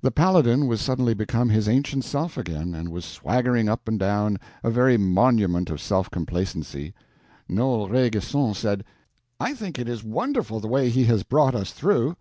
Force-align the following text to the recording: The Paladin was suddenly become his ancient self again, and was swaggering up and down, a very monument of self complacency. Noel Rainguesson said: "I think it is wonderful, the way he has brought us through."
The 0.00 0.10
Paladin 0.10 0.66
was 0.68 0.80
suddenly 0.80 1.12
become 1.12 1.50
his 1.50 1.68
ancient 1.68 2.02
self 2.02 2.38
again, 2.38 2.74
and 2.74 2.88
was 2.88 3.04
swaggering 3.04 3.68
up 3.68 3.86
and 3.88 3.98
down, 3.98 4.38
a 4.64 4.70
very 4.70 4.96
monument 4.96 5.68
of 5.68 5.82
self 5.82 6.10
complacency. 6.10 6.94
Noel 7.46 7.90
Rainguesson 7.90 8.54
said: 8.54 8.84
"I 9.38 9.52
think 9.52 9.78
it 9.78 9.86
is 9.86 10.02
wonderful, 10.02 10.60
the 10.60 10.66
way 10.68 10.88
he 10.88 11.04
has 11.04 11.24
brought 11.24 11.54
us 11.54 11.72
through." 11.74 12.16